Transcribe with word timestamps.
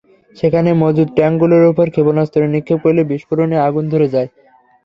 সেখানে 0.35 0.69
মজুত 0.81 1.07
ট্যাংকগুলোর 1.17 1.63
ওপর 1.71 1.85
ক্ষেপণাস্ত্র 1.89 2.39
নিক্ষেপ 2.53 2.79
করলে 2.85 3.01
বিস্ফোরণে 3.11 3.57
আগুন 3.67 3.83
ধরে 3.93 4.07
যায়। 4.13 4.29